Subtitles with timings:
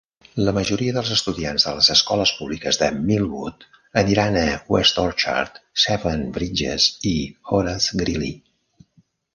[0.45, 3.67] La majoria dels estudiants de les escoles públiques de Millwood
[4.03, 7.17] aniran a Westorchard, Seven Bridges i
[7.53, 8.35] Horace Greeley.